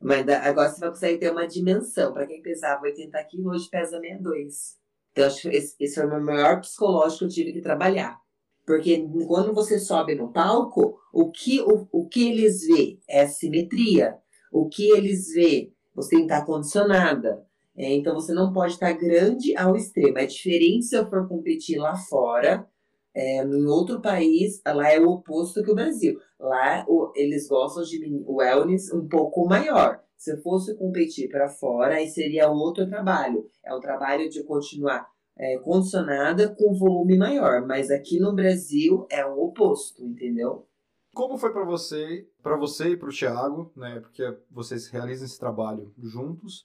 [0.00, 2.14] Mas agora você vai conseguir ter uma dimensão.
[2.14, 4.78] Para quem pesava 80 quilos, hoje pesa 62.
[5.12, 8.18] Então, acho que esse, esse foi o meu maior psicológico que eu tive que trabalhar.
[8.64, 14.16] Porque quando você sobe no palco, o que, o, o que eles vê é simetria.
[14.50, 17.44] O que eles vê, você tem que estar condicionada.
[17.76, 20.18] É, então você não pode estar grande ao extremo.
[20.18, 22.66] É diferente se eu for competir lá fora,
[23.14, 26.18] é, em outro país, lá é o oposto que o Brasil.
[26.38, 30.00] Lá o, eles gostam de wellness um pouco maior.
[30.16, 33.48] Se eu fosse competir para fora, aí seria outro trabalho.
[33.64, 37.66] É o trabalho de continuar é, condicionada com volume maior.
[37.66, 40.66] Mas aqui no Brasil é o oposto, entendeu?
[41.14, 43.98] Como foi para você, para você e para o Thiago, né?
[44.00, 46.64] Porque vocês realizam esse trabalho juntos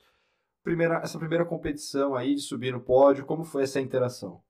[0.65, 3.25] primeira, essa primeira competição aí de subir no pódio?
[3.25, 4.41] Como foi essa interação?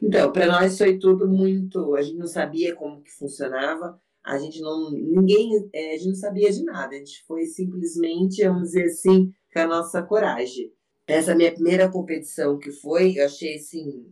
[0.00, 1.96] Então, para nós foi tudo muito.
[1.96, 3.98] A gente não sabia como que funcionava.
[4.22, 4.90] A gente não.
[4.90, 5.68] Ninguém.
[5.72, 6.94] É, a gente não sabia de nada.
[6.94, 10.70] A gente foi simplesmente, vamos dizer assim, com a nossa coragem.
[11.06, 14.06] Essa minha primeira competição que foi, eu achei assim,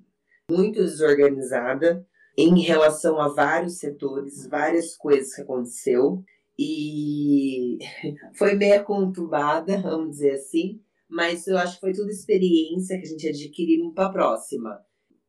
[0.51, 6.23] muito desorganizada em relação a vários setores, várias coisas que aconteceu.
[6.59, 7.79] E
[8.38, 10.81] foi meio conturbada, vamos dizer assim
[11.12, 14.81] mas eu acho que foi tudo experiência que a gente adquiriu para a próxima.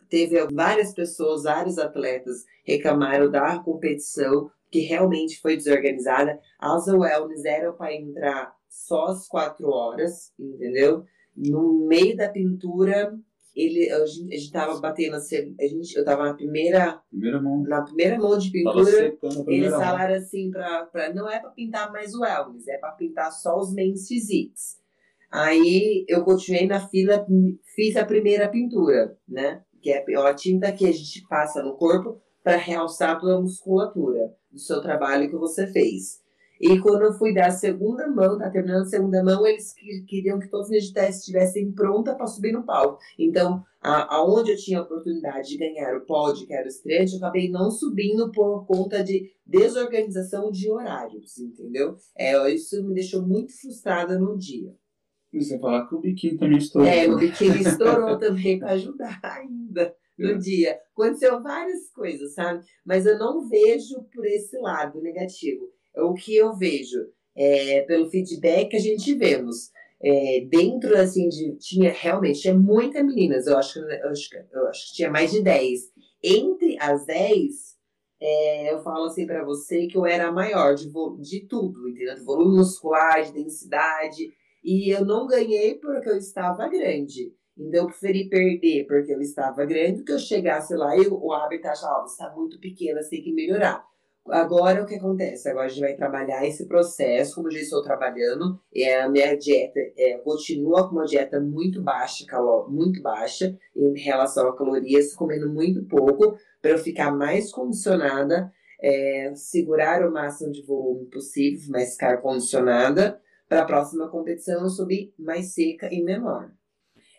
[0.09, 6.39] Teve várias pessoas, vários atletas reclamaram da competição, que realmente foi desorganizada.
[6.57, 11.03] As Wellness eram para entrar só às quatro horas, entendeu?
[11.35, 13.13] No meio da pintura,
[13.53, 17.61] ele, a gente estava batendo, a gente, eu estava na primeira, primeira mão.
[17.63, 19.17] na primeira mão de pintura,
[19.47, 23.31] eles falaram assim, pra, pra, não é para pintar mais o wellness, é para pintar
[23.31, 24.81] só os mains physiques.
[25.33, 27.25] Aí eu continuei na fila,
[27.75, 29.63] fiz a primeira pintura, né?
[29.81, 34.31] Que é a tinta que a gente passa no corpo para realçar toda a musculatura
[34.51, 36.21] do seu trabalho que você fez.
[36.61, 39.73] E quando eu fui dar a segunda mão, tá terminando a segunda mão, eles
[40.07, 42.99] queriam que todos os testes estivessem pronta para subir no palco.
[43.17, 47.17] Então, aonde eu tinha a oportunidade de ganhar o pódio, que era o estreante, eu
[47.17, 51.97] acabei não subindo por conta de desorganização de horários, entendeu?
[52.15, 54.73] É, isso me deixou muito frustrada no dia.
[55.33, 56.87] Você falar que o biquíni também estourou.
[56.87, 60.37] É, o biquíni estourou também para ajudar ainda no é.
[60.37, 60.79] dia.
[60.91, 62.63] Aconteceu várias coisas, sabe?
[62.85, 65.69] Mas eu não vejo por esse lado negativo.
[65.95, 66.99] O que eu vejo
[67.35, 69.71] é pelo feedback que a gente vemos.
[70.03, 74.87] é, dentro assim de tinha realmente tinha muitas meninas eu acho, eu acho eu acho
[74.87, 75.79] que tinha mais de 10
[76.21, 77.73] entre as 10
[78.19, 80.91] é, eu falo assim para você que eu era a maior de,
[81.21, 82.15] de tudo entendeu?
[82.15, 84.29] de volume muscular de densidade
[84.63, 89.65] e eu não ganhei porque eu estava grande então eu preferi perder porque eu estava
[89.65, 93.32] grande do que eu chegasse lá e o hábito achava, está muito pequena, tem que
[93.32, 93.86] melhorar.
[94.26, 95.49] Agora o que acontece?
[95.49, 99.80] Agora a gente vai trabalhar esse processo, como já estou trabalhando, é, a minha dieta
[99.97, 105.52] é, continua com uma dieta muito baixa, calor, muito baixa em relação a calorias, comendo
[105.52, 108.49] muito pouco, para eu ficar mais condicionada,
[108.82, 114.69] é, segurar o máximo de volume possível, mas ficar condicionada para a próxima competição eu
[114.69, 116.51] subir mais seca e menor.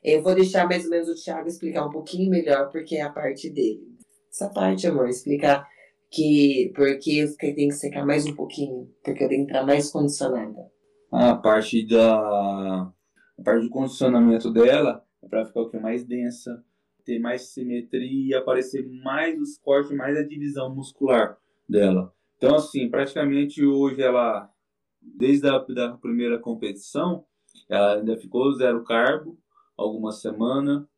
[0.03, 3.11] Eu vou deixar mais ou menos o Thiago explicar um pouquinho melhor, porque é a
[3.11, 3.95] parte dele.
[4.31, 5.67] Essa parte, amor, explicar
[6.11, 10.71] que porque tem que secar mais um pouquinho, porque eu tenho que estar mais condicionada.
[11.11, 12.93] A parte da
[13.39, 16.63] a parte do condicionamento dela é para ficar o que mais densa,
[17.05, 21.37] ter mais simetria, aparecer mais os cortes, mais a divisão muscular
[21.69, 22.13] dela.
[22.37, 24.51] Então assim, praticamente hoje ela
[25.05, 27.25] desde a da primeira competição,
[27.69, 29.38] ela ainda ficou zero carbo
[29.77, 30.88] alguma semana.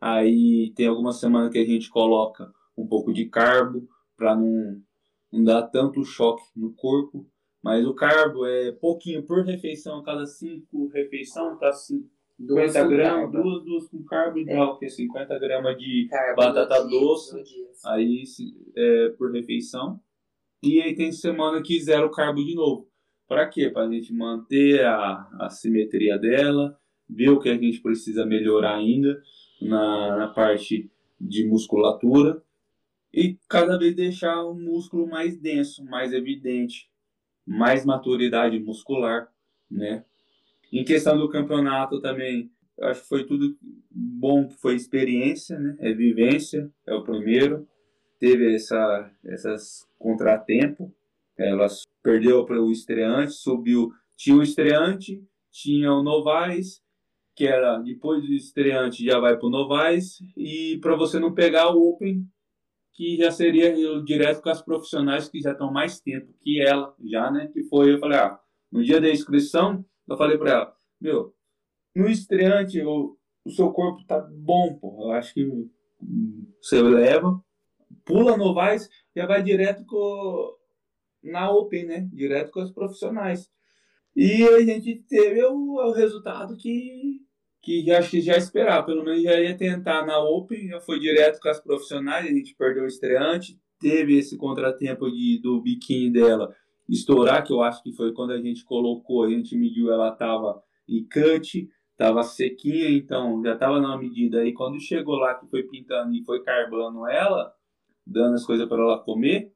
[0.00, 4.82] Aí tem alguma semana que a gente coloca um pouco de carbo, para não,
[5.32, 7.26] não dar tanto choque no corpo.
[7.62, 13.88] Mas o carbo é pouquinho por refeição, cada cinco refeições tá 50 gramas, duas, duas
[13.88, 14.78] com carbo ideal, é.
[14.78, 17.42] que é 50 gramas de carbo batata dia, doce,
[17.86, 18.24] aí
[18.76, 19.98] é, por refeição.
[20.62, 22.88] E aí tem semana que zero carbo de novo.
[23.28, 23.70] Para quê?
[23.70, 28.76] Para a gente manter a, a simetria dela, ver o que a gente precisa melhorar
[28.76, 29.22] ainda
[29.60, 32.42] na, na parte de musculatura
[33.12, 36.90] e cada vez deixar o músculo mais denso, mais evidente,
[37.46, 39.28] mais maturidade muscular,
[39.70, 40.04] né?
[40.72, 43.56] Em questão do campeonato também, acho que foi tudo
[43.90, 45.76] bom, foi experiência, né?
[45.78, 47.68] É vivência, é o primeiro.
[48.18, 50.92] Teve essa essas contratempo,
[51.36, 51.66] ela
[52.02, 56.82] perdeu para o estreante, subiu, tinha o estreante, tinha o Novaes,
[57.34, 61.74] que era depois do estreante já vai para o Novaes e para você não pegar
[61.74, 62.24] o Open
[62.94, 66.94] que já seria eu direto com as profissionais que já estão mais tempo que ela,
[67.04, 67.48] já, né?
[67.52, 68.38] Que foi, eu falei, ah,
[68.70, 71.34] no dia da inscrição, eu falei para ela, meu,
[71.94, 75.44] no estreante, eu, o seu corpo tá bom, pô, eu acho que
[76.60, 77.42] você leva,
[78.04, 80.56] pula no Vais, já vai direto com,
[81.24, 82.08] na Open, né?
[82.12, 83.50] Direto com as profissionais.
[84.14, 87.24] E a gente teve o, o resultado que
[87.64, 91.40] que acho que já esperava, pelo menos já ia tentar na Open, já foi direto
[91.40, 96.54] com as profissionais, a gente perdeu o estreante, teve esse contratempo de, do biquíni dela
[96.86, 100.62] estourar, que eu acho que foi quando a gente colocou, a gente mediu, ela estava
[100.86, 104.40] em cut, estava sequinha, então já estava na medida.
[104.40, 107.50] Aí quando chegou lá, que foi pintando e foi carbando ela,
[108.06, 109.53] dando as coisas para ela comer,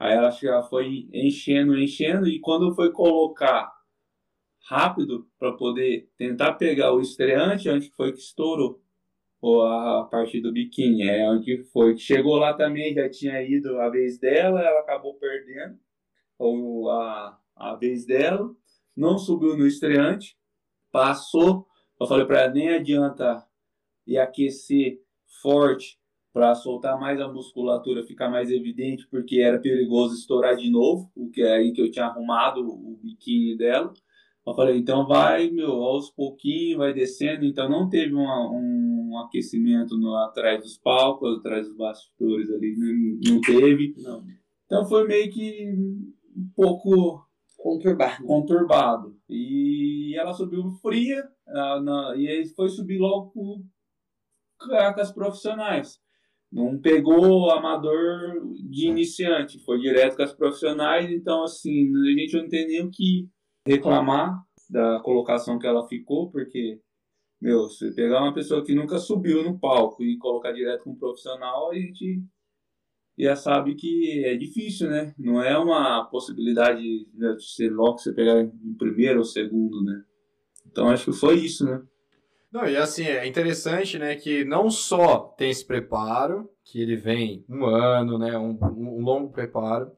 [0.00, 3.70] aí ela foi enchendo, enchendo, e quando foi colocar
[4.68, 8.82] rápido para poder tentar pegar o estreante, onde foi que estourou
[9.40, 11.96] ou a parte do biquíni, é onde foi.
[11.96, 15.78] Chegou lá também, já tinha ido a vez dela, ela acabou perdendo
[16.38, 18.50] ou a, a vez dela,
[18.96, 20.38] não subiu no estreante,
[20.90, 21.66] passou.
[22.00, 23.46] Eu falei para ela, nem adianta
[24.06, 25.02] e aquecer
[25.42, 25.99] forte
[26.32, 31.28] para soltar mais a musculatura, ficar mais evidente, porque era perigoso estourar de novo, o
[31.28, 33.92] que é aí que eu tinha arrumado o biquíni dela.
[34.46, 37.44] Eu falei, então vai, meu, aos pouquinhos, vai descendo.
[37.44, 43.34] Então não teve uma, um aquecimento no, atrás dos palcos, atrás dos bastidores ali, não,
[43.34, 43.94] não teve.
[43.98, 44.24] Não.
[44.66, 45.68] Então foi meio que
[46.36, 47.24] um pouco
[47.58, 48.24] conturbado.
[48.24, 49.16] conturbado.
[49.28, 53.64] E ela subiu fria, na, na, e aí foi subir logo com,
[54.58, 56.00] com as profissionais.
[56.52, 61.10] Não pegou amador de iniciante, foi direto com as profissionais.
[61.10, 63.28] Então, assim, a gente não tem nem o que
[63.66, 66.80] reclamar da colocação que ela ficou, porque,
[67.40, 70.98] meu, se pegar uma pessoa que nunca subiu no palco e colocar direto com um
[70.98, 72.22] profissional, a gente
[73.18, 75.14] já sabe que é difícil, né?
[75.18, 76.82] Não é uma possibilidade
[77.14, 80.02] né, de ser logo você pegar em primeiro ou segundo, né?
[80.66, 81.82] Então acho que foi isso, né?
[82.52, 87.44] Não, e assim, é interessante, né, que não só tem esse preparo, que ele vem
[87.48, 89.92] um ano, né, um, um longo preparo,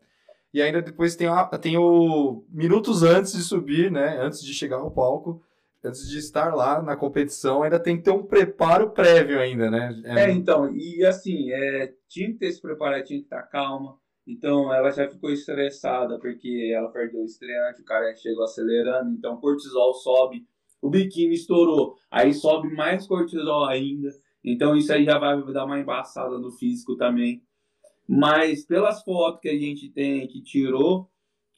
[0.52, 4.18] e ainda depois tem, a, tem o minutos antes de subir, né?
[4.20, 5.42] Antes de chegar ao palco,
[5.82, 10.02] antes de estar lá na competição, ainda tem que ter um preparo prévio ainda, né?
[10.04, 13.96] É, é então, e assim, é, tinha que ter esse preparo, tinha que estar calma.
[14.26, 19.34] Então ela já ficou estressada porque ela perdeu o estreante, o cara chegou acelerando, então
[19.34, 20.46] o cortisol sobe
[20.82, 24.10] o biquíni estourou, aí sobe mais cortisol ainda.
[24.44, 27.40] Então isso aí já vai dar uma embaçada no físico também.
[28.06, 31.08] Mas pelas fotos que a gente tem, que tirou,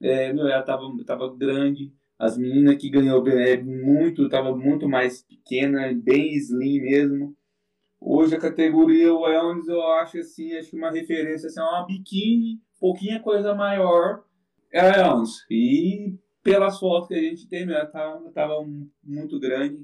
[0.01, 1.91] é, meu, ela tava, tava grande.
[2.19, 7.35] As meninas que ganhou é, muito, tava muito mais pequena, bem slim mesmo.
[7.99, 12.61] Hoje a categoria Wellness eu acho assim, acho que uma referência assim, é uma biquíni,
[12.79, 14.23] pouquinha coisa maior,
[14.71, 15.23] é a.
[15.51, 18.55] E pelas fotos que a gente tem, ela tava, tava
[19.03, 19.79] muito grande,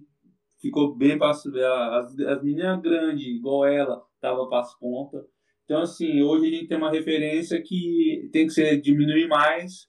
[0.60, 5.24] ficou bem para as, as meninas grandes, igual ela, tava para as pontas.
[5.64, 9.88] Então, assim, hoje a gente tem uma referência que tem que ser diminuir mais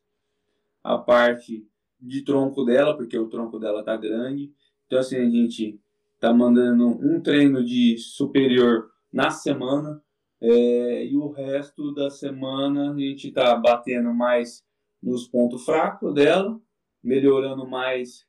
[0.81, 1.67] a parte
[1.99, 4.51] de tronco dela, porque o tronco dela tá grande.
[4.87, 5.77] Então, assim, a gente
[6.19, 10.01] tá mandando um treino de superior na semana
[10.39, 14.63] é, e o resto da semana a gente tá batendo mais
[15.01, 16.59] nos pontos fracos dela,
[17.03, 18.25] melhorando mais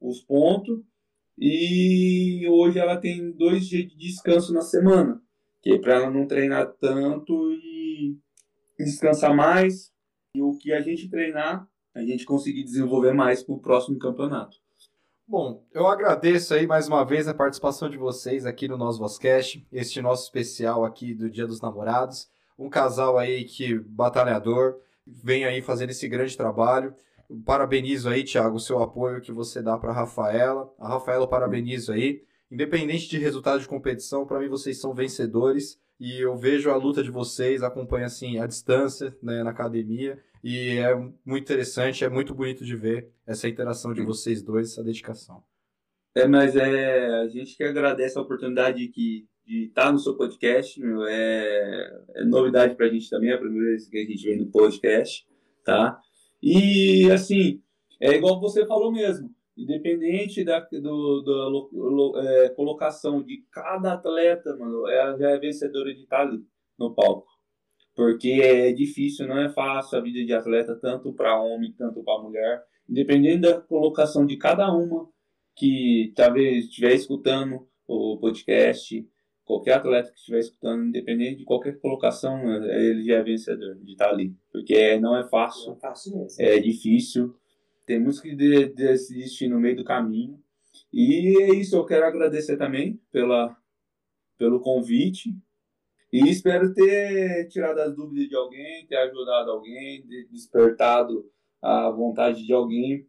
[0.00, 0.80] os pontos.
[1.36, 5.22] E hoje ela tem dois dias de descanso na semana,
[5.62, 8.18] que é para ela não treinar tanto e
[8.78, 9.92] descansar mais.
[10.34, 14.56] E o que a gente treinar, a gente conseguir desenvolver mais para o próximo campeonato.
[15.26, 19.66] Bom, eu agradeço aí mais uma vez a participação de vocês aqui no nosso Voscast,
[19.70, 22.30] este nosso especial aqui do Dia dos Namorados.
[22.58, 24.80] Um casal aí que batalhador,
[25.22, 26.94] vem aí fazendo esse grande trabalho.
[27.44, 30.72] Parabenizo aí, Thiago, o seu apoio que você dá para a Rafaela.
[30.78, 32.22] A Rafaela, parabenizo aí.
[32.50, 37.02] Independente de resultado de competição, para mim vocês são vencedores e eu vejo a luta
[37.02, 40.94] de vocês, acompanho assim a distância né, na academia e é
[41.24, 45.42] muito interessante, é muito bonito de ver essa interação de vocês dois, essa dedicação.
[46.14, 50.78] É, mas é, a gente que agradece a oportunidade que, de estar no seu podcast,
[50.78, 54.22] meu, é, é novidade para a gente também, é a primeira vez que a gente
[54.22, 55.26] vem no podcast,
[55.64, 55.98] tá?
[56.42, 57.62] E, assim,
[58.00, 64.54] é igual você falou mesmo, independente da do, do, do é, colocação de cada atleta,
[64.56, 66.44] mano, ela já é vencedora de estar ali
[66.78, 67.38] no palco
[67.98, 72.22] porque é difícil, não é fácil a vida de atleta, tanto para homem, tanto para
[72.22, 72.62] mulher.
[72.88, 75.08] Independente da colocação de cada uma
[75.56, 79.04] que talvez estiver escutando o podcast,
[79.48, 84.10] qualquer atleta que estiver escutando, independente de qualquer colocação, ele já é vencedor de estar
[84.10, 84.36] ali.
[84.52, 87.34] Porque não é fácil, não é, fácil é difícil,
[87.86, 90.38] tem muitos que desistem no meio do caminho.
[90.92, 93.56] E é isso, eu quero agradecer também pela,
[94.36, 95.34] pelo convite,
[96.12, 101.24] e espero ter tirado as dúvidas de alguém, ter ajudado alguém, despertado
[101.62, 103.08] a vontade de alguém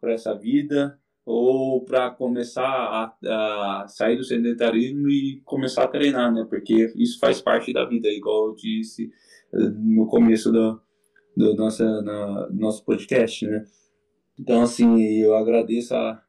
[0.00, 0.98] para essa vida
[1.30, 6.46] ou para começar a, a, sair do sedentarismo e começar a treinar, né?
[6.48, 9.12] Porque isso faz parte da vida, igual eu disse
[9.52, 10.80] eh, no começo do,
[11.36, 13.62] do nossa, na, nosso podcast, né?
[14.40, 16.22] Então, assim, eu agradeço a,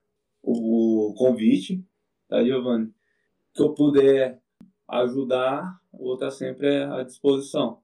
[0.44, 1.82] o convite,
[2.28, 2.92] tá, Giovanni?
[3.54, 4.42] Que eu puder
[4.86, 7.80] ajudar, vou estar sempre à disposição.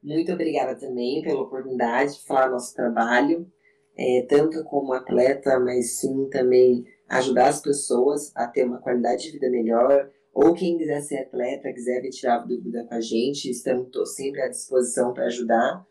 [0.00, 3.50] Muito obrigada também pela oportunidade de falar nosso trabalho,
[3.96, 9.32] é, tanto como atleta, mas sim também ajudar as pessoas a ter uma qualidade de
[9.32, 14.42] vida melhor, ou quem quiser ser atleta, quiser tirar dúvida com a gente, estamos sempre
[14.42, 15.86] à disposição para ajudar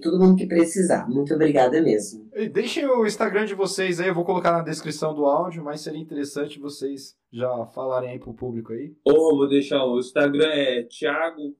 [0.00, 1.08] todo mundo que precisar.
[1.08, 2.28] Muito obrigada mesmo.
[2.34, 5.80] E deixem o Instagram de vocês aí, eu vou colocar na descrição do áudio, mas
[5.80, 8.94] seria interessante vocês já falarem aí pro público aí.
[9.04, 11.56] Ou vou deixar o Instagram é Thiago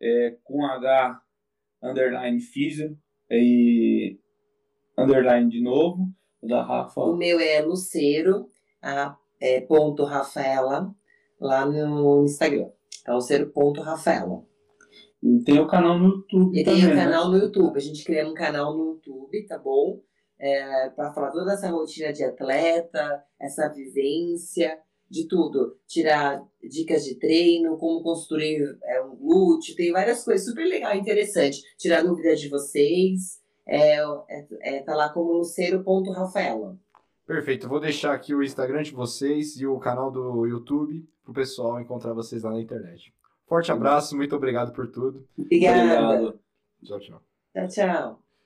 [0.00, 1.20] é, com H
[1.82, 2.96] underline Físio
[3.30, 4.18] e
[4.96, 6.08] underline de novo,
[6.42, 7.00] da Rafa.
[7.00, 8.48] O meu é Luceiro,
[8.80, 10.94] a, é, ponto Rafaela,
[11.40, 12.68] lá no Instagram.
[13.00, 14.44] Então, Luceiro ponto Rafaela.
[15.22, 16.58] E tem o canal no YouTube.
[16.58, 17.04] E também, tem o né?
[17.04, 17.76] canal no YouTube.
[17.76, 20.00] A gente criou um canal no YouTube, tá bom?
[20.38, 24.76] É, para falar toda essa rotina de atleta, essa vivência,
[25.12, 25.76] de tudo.
[25.86, 31.62] Tirar dicas de treino, como construir é, um glúteo, tem várias coisas super legal, interessante.
[31.76, 33.41] Tirar dúvidas de vocês.
[33.66, 36.76] É, é, é, tá lá como lucero.rafaela.
[37.26, 41.80] Perfeito, vou deixar aqui o Instagram de vocês e o canal do YouTube pro pessoal
[41.80, 43.14] encontrar vocês lá na internet.
[43.46, 45.26] Forte abraço, muito obrigado por tudo.
[45.38, 46.02] Obrigada.
[46.02, 46.40] Obrigado.
[46.84, 47.22] Tchau, tchau.
[47.54, 48.21] Tchau, tchau.